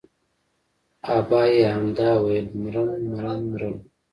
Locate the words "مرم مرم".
2.61-3.39, 3.11-3.75